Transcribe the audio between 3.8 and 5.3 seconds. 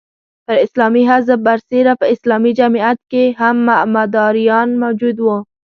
مداریان موجود